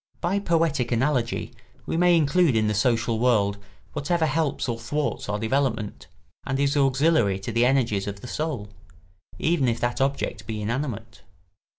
[0.19, 1.53] By poetic analogy
[1.85, 3.59] we may include in the social world
[3.93, 6.07] whatever helps or thwarts our development,
[6.43, 8.71] and is auxiliary to the energies of the soul,
[9.37, 11.21] even if that object be inanimate.